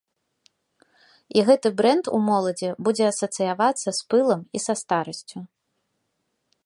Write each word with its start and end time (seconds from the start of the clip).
І 1.39 1.43
гэты 1.49 1.67
брэнд 1.81 2.05
у 2.19 2.21
моладзі 2.29 2.69
будзе 2.87 3.05
асацыявацца 3.11 3.89
з 3.99 4.09
пылам 4.15 4.41
і 4.59 4.63
са 4.65 4.73
старасцю. 4.81 5.37